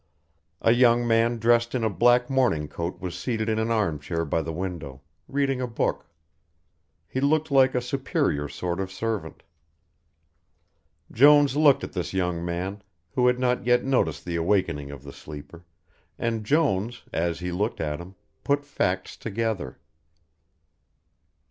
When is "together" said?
19.15-19.77